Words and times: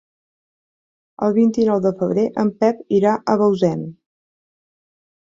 El 1.27 1.35
vint-i-nou 1.35 1.83
de 1.87 1.93
febrer 2.01 2.25
en 2.47 2.51
Pep 2.65 2.83
irà 3.03 3.15
a 3.15 3.39
Bausen. 3.45 3.89